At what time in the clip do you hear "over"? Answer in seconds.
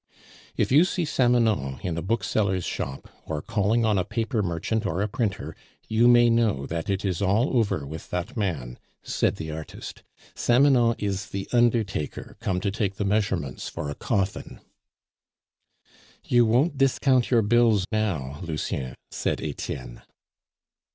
7.55-7.85